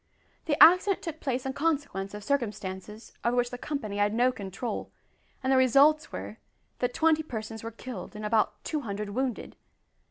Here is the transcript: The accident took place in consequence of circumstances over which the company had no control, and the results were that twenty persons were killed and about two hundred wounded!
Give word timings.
The 0.45 0.57
accident 0.63 1.03
took 1.03 1.19
place 1.19 1.45
in 1.45 1.53
consequence 1.53 2.15
of 2.15 2.23
circumstances 2.23 3.13
over 3.23 3.37
which 3.37 3.51
the 3.51 3.57
company 3.59 3.97
had 3.97 4.15
no 4.15 4.31
control, 4.31 4.89
and 5.43 5.53
the 5.53 5.57
results 5.57 6.11
were 6.11 6.37
that 6.79 6.95
twenty 6.95 7.21
persons 7.21 7.61
were 7.61 7.69
killed 7.69 8.15
and 8.15 8.25
about 8.25 8.63
two 8.63 8.81
hundred 8.81 9.11
wounded! 9.11 9.55